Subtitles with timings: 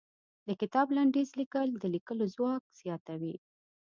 [0.47, 3.35] د کتاب لنډيز ليکل د ليکلو ځواک زياتوي.